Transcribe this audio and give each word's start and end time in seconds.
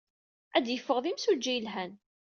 Ad 0.57 0.63
d-yeffeɣ 0.65 0.97
d 1.01 1.05
imsujji 1.11 1.53
yelhan. 1.55 1.91